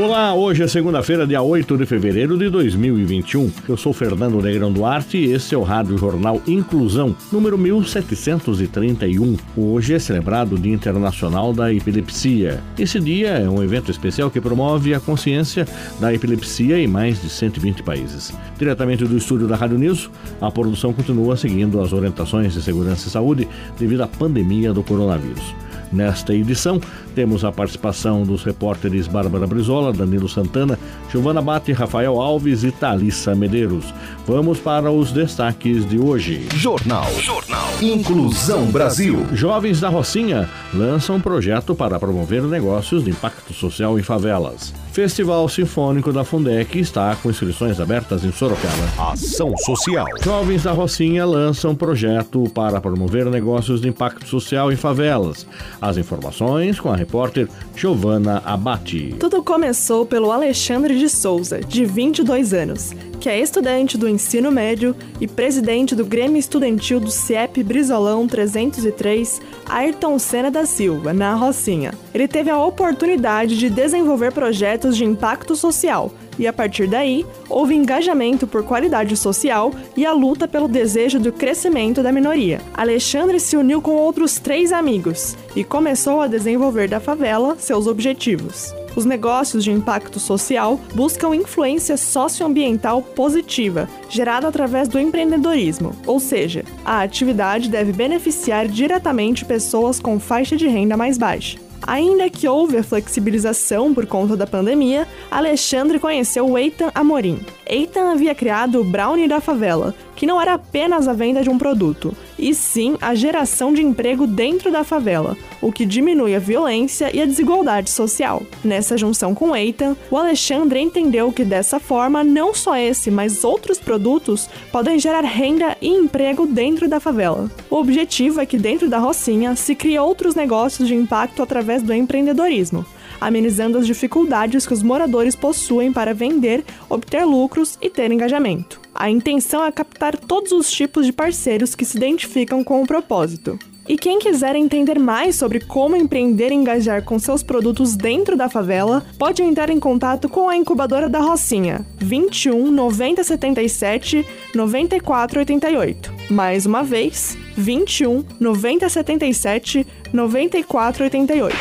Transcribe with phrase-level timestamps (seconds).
[0.00, 3.50] Olá, hoje é segunda-feira, dia 8 de fevereiro de 2021.
[3.68, 9.36] Eu sou Fernando Negrão Duarte e esse é o Rádio Jornal Inclusão, número 1731.
[9.56, 12.62] Hoje é celebrado o Dia Internacional da Epilepsia.
[12.78, 15.66] Esse dia é um evento especial que promove a consciência
[15.98, 18.32] da epilepsia em mais de 120 países.
[18.56, 20.08] Diretamente do estúdio da Rádio News,
[20.40, 25.56] a produção continua seguindo as orientações de segurança e saúde devido à pandemia do coronavírus.
[25.92, 26.80] Nesta edição,
[27.14, 30.78] temos a participação dos repórteres Bárbara Brizola, Danilo Santana,
[31.10, 33.92] Giovana Bate, Rafael Alves e Thalissa Medeiros.
[34.26, 36.46] Vamos para os destaques de hoje.
[36.54, 37.10] Jornal.
[37.20, 37.67] Jornal.
[37.80, 39.24] Inclusão Brasil.
[39.32, 44.74] Jovens da Rocinha lançam um projeto para promover negócios de impacto social em favelas.
[44.90, 49.12] Festival Sinfônico da Fundec está com inscrições abertas em Sorocaba.
[49.12, 50.08] Ação Social.
[50.20, 55.46] Jovens da Rocinha lançam um projeto para promover negócios de impacto social em favelas.
[55.80, 59.14] As informações com a repórter Giovana Abate.
[59.20, 62.92] Tudo começou pelo Alexandre de Souza, de 22 anos,
[63.30, 70.18] é estudante do ensino médio e presidente do Grêmio Estudantil do CIEP Brizolão 303, Ayrton
[70.18, 71.92] Senna da Silva, na Rocinha.
[72.14, 77.74] Ele teve a oportunidade de desenvolver projetos de impacto social e a partir daí houve
[77.74, 82.60] engajamento por qualidade social e a luta pelo desejo do crescimento da minoria.
[82.74, 88.72] Alexandre se uniu com outros três amigos e começou a desenvolver da favela seus objetivos.
[88.98, 96.64] Os negócios de impacto social buscam influência socioambiental positiva, gerada através do empreendedorismo, ou seja,
[96.84, 101.60] a atividade deve beneficiar diretamente pessoas com faixa de renda mais baixa.
[101.86, 107.38] Ainda que houve a flexibilização por conta da pandemia, Alexandre conheceu Eitan Amorim.
[107.66, 111.56] Eitan havia criado o Brownie da Favela, que não era apenas a venda de um
[111.56, 117.14] produto, e sim a geração de emprego dentro da favela, o que diminui a violência
[117.14, 118.42] e a desigualdade social.
[118.64, 123.78] Nessa junção com Eitan, o Alexandre entendeu que dessa forma não só esse, mas outros
[123.78, 127.50] produtos podem gerar renda e emprego dentro da favela.
[127.68, 131.92] O objetivo é que dentro da Rocinha se crie outros negócios de impacto através do
[131.92, 132.84] empreendedorismo
[133.20, 138.80] amenizando as dificuldades que os moradores possuem para vender, obter lucros e ter engajamento.
[139.00, 143.56] A intenção é captar todos os tipos de parceiros que se identificam com o propósito.
[143.88, 148.48] E quem quiser entender mais sobre como empreender e engajar com seus produtos dentro da
[148.48, 156.12] favela, pode entrar em contato com a incubadora da Rocinha, 21 90 77 94 88.
[156.30, 161.56] Mais uma vez, 21 90 77 9488.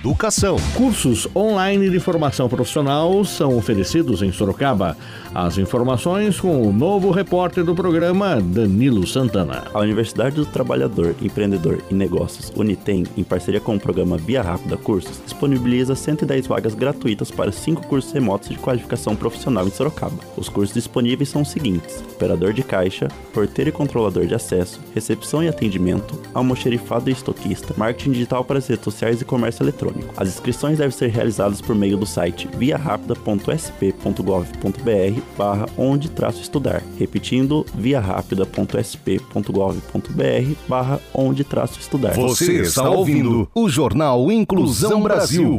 [0.00, 0.56] Educação.
[0.74, 4.96] Cursos online de formação profissional são oferecidos em Sorocaba.
[5.34, 9.64] As informações com o novo repórter do programa, Danilo Santana.
[9.72, 14.76] A Universidade do Trabalhador, Empreendedor e Negócios, Unitem, em parceria com o programa Via Rápida
[14.76, 20.18] Cursos, disponibiliza 110 vagas gratuitas para cinco cursos remotos de qualificação profissional em Sorocaba.
[20.36, 25.37] Os cursos disponíveis são os seguintes: operador de caixa, porteiro e controlador de acesso, recepção
[25.42, 30.12] e atendimento, almoxerifado e estoquista, marketing digital para as redes sociais e comércio eletrônico.
[30.16, 36.82] As inscrições devem ser realizadas por meio do site viarapida.sp.gov.br barra onde traço estudar.
[36.98, 42.14] Repetindo, viarapida.sp.gov.br barra onde traço estudar.
[42.14, 45.58] Você está ouvindo o Jornal Inclusão Brasil.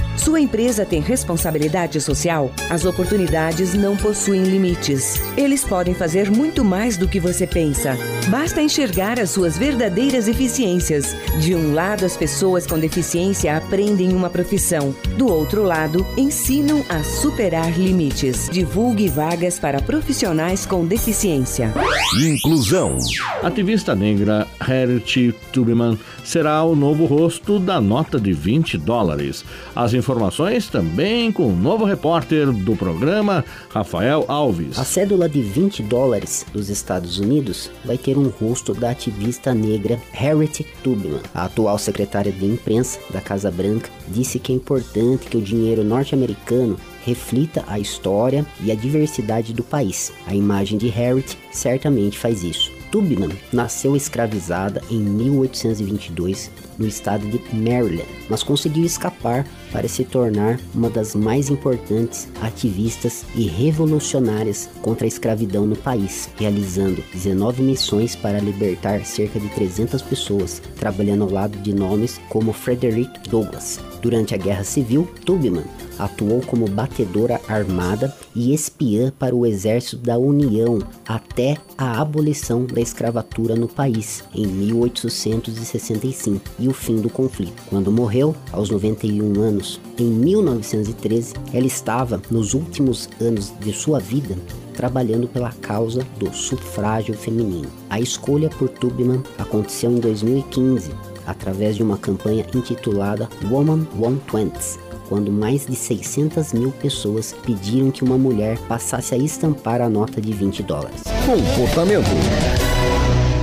[0.17, 2.51] Sua empresa tem responsabilidade social?
[2.69, 5.19] As oportunidades não possuem limites.
[5.35, 7.97] Eles podem fazer muito mais do que você pensa.
[8.27, 11.15] Basta enxergar as suas verdadeiras eficiências.
[11.39, 14.93] De um lado, as pessoas com deficiência aprendem uma profissão.
[15.17, 18.49] Do outro lado, ensinam a superar limites.
[18.51, 21.73] Divulgue vagas para profissionais com deficiência.
[22.21, 22.97] Inclusão.
[23.41, 29.43] Ativista negra Harriet Tubman será o novo rosto da nota de 20 dólares.
[29.75, 34.79] As informações também com o novo repórter do programa, Rafael Alves.
[34.79, 40.01] A cédula de 20 dólares dos Estados Unidos vai ter um rosto da ativista negra
[40.11, 41.19] Harriet Tubman.
[41.35, 45.83] A atual secretária de imprensa da Casa Branca disse que é importante que o dinheiro
[45.83, 50.11] norte-americano reflita a história e a diversidade do país.
[50.25, 52.80] A imagem de Harriet certamente faz isso.
[52.91, 60.59] Tubman nasceu escravizada em 1822 no estado de Maryland, mas conseguiu escapar para se tornar
[60.75, 68.15] uma das mais importantes ativistas e revolucionárias contra a escravidão no país, realizando 19 missões
[68.15, 73.79] para libertar cerca de 300 pessoas, trabalhando ao lado de nomes como Frederick Douglass.
[74.01, 75.63] Durante a Guerra Civil, Tubman
[75.97, 82.81] atuou como batedora armada e espiã para o exército da União até a abolição da
[82.81, 87.61] escravatura no país em 1865 e o fim do conflito.
[87.69, 94.35] Quando morreu, aos 91 anos, em 1913, ela estava nos últimos anos de sua vida
[94.73, 97.69] trabalhando pela causa do sufrágio feminino.
[97.89, 100.91] A escolha por Tubman aconteceu em 2015,
[101.25, 108.01] através de uma campanha intitulada Woman 120, quando mais de 600 mil pessoas pediram que
[108.01, 111.03] uma mulher passasse a estampar a nota de 20 dólares.
[111.25, 112.07] Comportamento.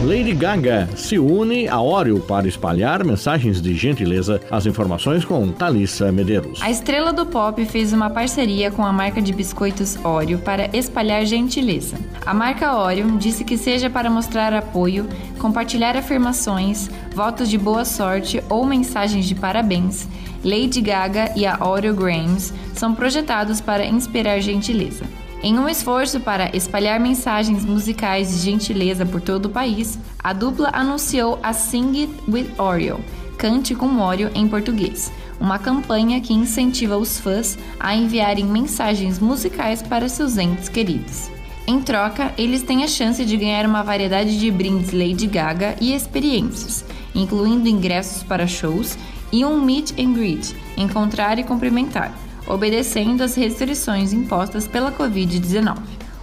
[0.05, 4.41] Lady Gaga se une a Oreo para espalhar mensagens de gentileza.
[4.49, 6.63] As informações com Thalissa Medeiros.
[6.63, 11.27] A estrela do pop fez uma parceria com a marca de biscoitos Oreo para espalhar
[11.27, 11.97] gentileza.
[12.25, 15.05] A marca Oreo disse que seja para mostrar apoio,
[15.41, 20.07] compartilhar afirmações, votos de boa sorte ou mensagens de parabéns,
[20.45, 25.05] Lady Gaga e a Oreo Grams são projetados para inspirar gentileza.
[25.41, 30.71] Em um esforço para espalhar mensagens musicais de gentileza por todo o país, a dupla
[30.73, 33.01] anunciou a Sing It With Oreo,
[33.37, 39.81] Cante com Oreo em português, uma campanha que incentiva os fãs a enviarem mensagens musicais
[39.81, 41.31] para seus entes queridos.
[41.69, 45.95] Em troca, eles têm a chance de ganhar uma variedade de brindes Lady Gaga e
[45.95, 48.99] experiências, incluindo ingressos para shows
[49.31, 52.13] e um meet and greet, encontrar e cumprimentar
[52.49, 55.77] obedecendo às restrições impostas pela Covid-19.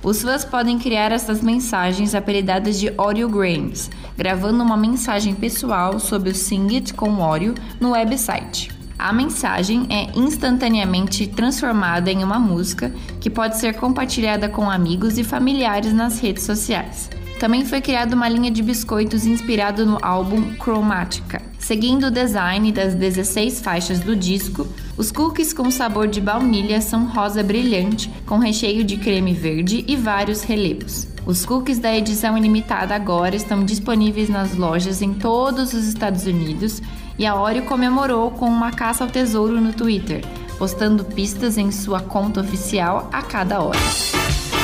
[0.03, 6.35] Os fãs podem criar essas mensagens apelidadas de Oreograms, gravando uma mensagem pessoal sobre o
[6.35, 8.69] Sing It com Oreo no website.
[8.97, 15.23] A mensagem é instantaneamente transformada em uma música que pode ser compartilhada com amigos e
[15.23, 17.09] familiares nas redes sociais.
[17.39, 21.41] Também foi criada uma linha de biscoitos inspirado no álbum Chromatica.
[21.65, 27.07] Seguindo o design das 16 faixas do disco, os cookies com sabor de baunilha são
[27.07, 31.07] rosa brilhante, com recheio de creme verde e vários relevos.
[31.25, 36.83] Os cookies da edição ilimitada agora estão disponíveis nas lojas em todos os Estados Unidos
[37.17, 40.23] e a Oreo comemorou com uma caça ao tesouro no Twitter,
[40.59, 43.79] postando pistas em sua conta oficial a cada hora.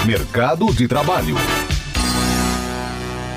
[0.06, 1.36] Mercado de Trabalho.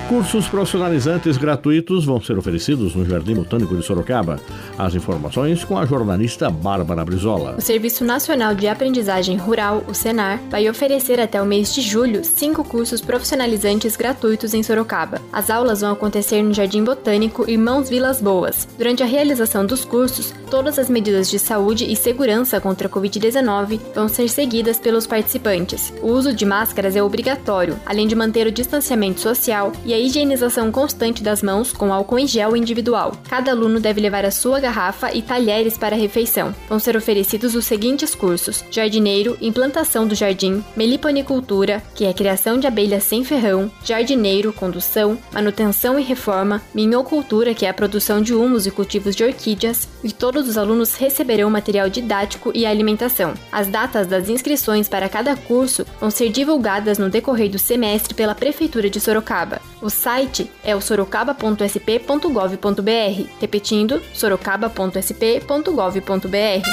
[0.08, 4.38] Cursos profissionalizantes gratuitos vão ser oferecidos no Jardim Botânico de Sorocaba.
[4.76, 7.54] As informações com a jornalista Bárbara Brizola.
[7.56, 12.22] O Serviço Nacional de Aprendizagem Rural, o Senar, vai oferecer até o mês de julho
[12.22, 15.22] cinco cursos profissionalizantes gratuitos em Sorocaba.
[15.32, 18.68] As aulas vão acontecer no Jardim Botânico Irmãos Vilas Boas.
[18.76, 23.80] Durante a realização dos cursos, todas as medidas de saúde e segurança contra a Covid-19
[23.94, 25.94] vão ser seguidas pelos participantes.
[26.02, 30.70] O uso de máscaras é obrigatório, além de manter o distanciamento social e a higienização
[30.72, 33.12] constante das mãos com álcool em gel individual.
[33.28, 36.54] Cada aluno deve levar a sua garrafa e talheres para a refeição.
[36.68, 42.58] Vão ser oferecidos os seguintes cursos: jardineiro, implantação do jardim, meliponicultura, que é a criação
[42.58, 48.34] de abelhas sem ferrão, jardineiro, condução, manutenção e reforma, minhocultura, que é a produção de
[48.34, 53.34] humus e cultivos de orquídeas, e todos os alunos receberão material didático e alimentação.
[53.52, 58.34] As datas das inscrições para cada curso vão ser divulgadas no decorrer do semestre pela
[58.34, 59.60] Prefeitura de Sorocaba.
[59.84, 66.68] O site é o sorocaba.sp.gov.br, repetindo, sorocaba.sp.gov.br.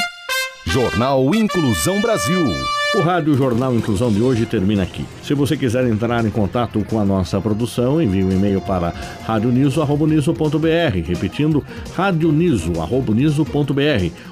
[0.65, 2.39] Jornal Inclusão Brasil.
[2.96, 5.06] O Rádio Jornal Inclusão de hoje termina aqui.
[5.24, 8.94] Se você quiser entrar em contato com a nossa produção, envie um e-mail para
[9.25, 12.80] radioniso.br, repetindo radioniso.br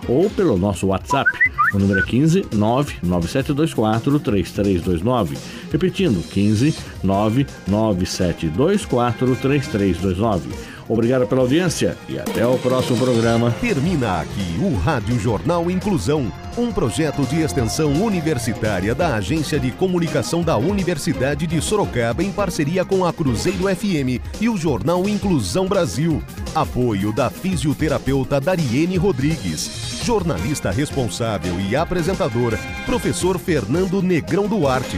[0.07, 1.29] ou pelo nosso WhatsApp.
[1.73, 5.37] O número é 15 99724 3329.
[5.71, 10.79] Repetindo, 15 99724 3329.
[10.89, 13.51] Obrigado pela audiência e até o próximo programa.
[13.61, 20.41] Termina aqui o Rádio Jornal Inclusão, um projeto de extensão universitária da Agência de Comunicação
[20.41, 26.23] da Universidade de Sorocaba em parceria com a Cruzeiro FM e o Jornal Inclusão Brasil.
[26.55, 30.01] Apoio da fisioterapeuta Dariene Rodrigues.
[30.03, 32.57] Jornalista responsável e apresentador,
[32.87, 34.97] professor Fernando Negrão Duarte.